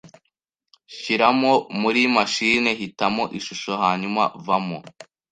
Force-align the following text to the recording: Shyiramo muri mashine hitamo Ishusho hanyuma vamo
Shyiramo 0.97 1.53
muri 1.81 2.01
mashine 2.15 2.69
hitamo 2.79 3.23
Ishusho 3.39 3.71
hanyuma 3.83 4.21
vamo 4.45 4.79